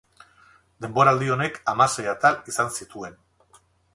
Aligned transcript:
Denboraldi 0.85 1.29
honek 1.35 1.59
hamasei 1.73 2.07
atal 2.15 2.39
izan 2.53 2.75
zituen. 2.81 3.21